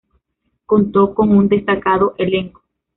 [0.65, 2.63] Contó con un destacado elenco.